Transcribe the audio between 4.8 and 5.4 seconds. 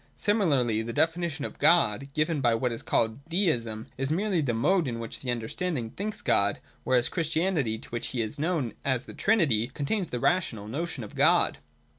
in which the